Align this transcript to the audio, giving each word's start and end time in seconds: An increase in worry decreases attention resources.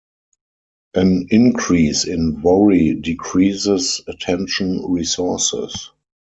An 0.95 1.27
increase 1.29 2.05
in 2.05 2.41
worry 2.41 2.95
decreases 2.95 4.01
attention 4.07 4.83
resources. 4.91 5.91